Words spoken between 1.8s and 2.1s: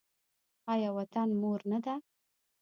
ده؟